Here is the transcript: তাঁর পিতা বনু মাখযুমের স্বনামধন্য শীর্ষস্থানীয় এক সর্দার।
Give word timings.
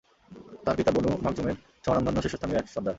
তাঁর 0.65 0.75
পিতা 0.77 0.91
বনু 0.91 1.09
মাখযুমের 1.23 1.55
স্বনামধন্য 1.83 2.17
শীর্ষস্থানীয় 2.21 2.59
এক 2.59 2.67
সর্দার। 2.67 2.89